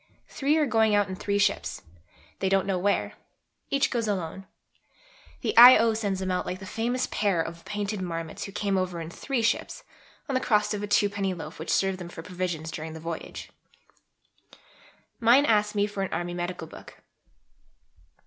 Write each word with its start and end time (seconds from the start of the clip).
Three 0.29 0.57
are 0.57 0.65
going 0.65 0.95
out 0.95 1.07
in 1.09 1.15
three 1.15 1.37
ships 1.37 1.83
they 2.39 2.49
don't 2.49 2.65
know 2.65 2.79
where 2.79 3.13
each 3.69 3.91
goes 3.91 4.07
alone. 4.07 4.47
(The 5.41 5.55
I.O. 5.55 5.93
sends 5.93 6.19
them 6.19 6.31
out 6.31 6.43
like 6.43 6.57
the 6.57 6.65
famous 6.65 7.05
pair 7.11 7.39
of 7.39 7.63
Painted 7.65 8.01
Marmots 8.01 8.45
who 8.45 8.51
came 8.51 8.77
over 8.79 8.99
in 8.99 9.11
three 9.11 9.43
ships, 9.43 9.83
on 10.27 10.33
the 10.33 10.41
crust 10.41 10.73
of 10.73 10.81
a 10.81 10.87
twopenny 10.87 11.35
loaf 11.35 11.59
which 11.59 11.69
served 11.69 11.99
them 11.99 12.09
for 12.09 12.23
provisions 12.23 12.71
during 12.71 12.93
the 12.93 12.99
voyage.) 12.99 13.51
Mine 15.19 15.45
asks 15.45 15.75
me 15.75 15.85
for 15.85 16.01
an 16.01 16.11
Army 16.11 16.33
Medical 16.33 16.65
Book. 16.65 17.03